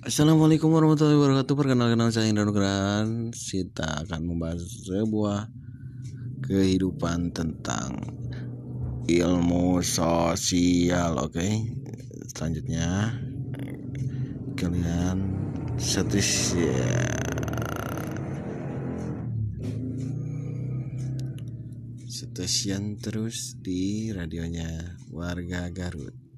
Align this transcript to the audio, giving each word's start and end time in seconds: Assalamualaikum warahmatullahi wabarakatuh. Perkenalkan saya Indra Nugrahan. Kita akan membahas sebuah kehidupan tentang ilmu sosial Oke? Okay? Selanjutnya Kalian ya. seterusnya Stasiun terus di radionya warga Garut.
Assalamualaikum 0.00 0.72
warahmatullahi 0.72 1.20
wabarakatuh. 1.20 1.52
Perkenalkan 1.60 2.08
saya 2.08 2.32
Indra 2.32 2.48
Nugrahan. 2.48 3.36
Kita 3.36 4.00
akan 4.00 4.32
membahas 4.32 4.64
sebuah 4.88 5.52
kehidupan 6.40 7.36
tentang 7.36 8.00
ilmu 9.04 9.84
sosial 9.84 11.20
Oke? 11.20 11.36
Okay? 11.36 11.52
Selanjutnya 12.32 13.12
Kalian 14.56 15.18
ya. 15.76 15.76
seterusnya 15.76 16.80
Stasiun 22.08 22.96
terus 22.96 23.52
di 23.60 24.08
radionya 24.16 24.96
warga 25.12 25.68
Garut. 25.68 26.29